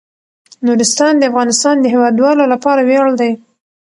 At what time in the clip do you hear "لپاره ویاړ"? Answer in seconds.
2.53-3.09